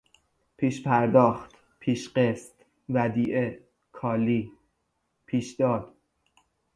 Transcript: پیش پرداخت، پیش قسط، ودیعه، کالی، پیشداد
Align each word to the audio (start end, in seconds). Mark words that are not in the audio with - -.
پیش 0.57 0.83
پرداخت، 0.83 1.55
پیش 1.79 2.09
قسط، 2.09 2.53
ودیعه، 2.89 3.59
کالی، 3.91 4.51
پیشداد 5.25 5.93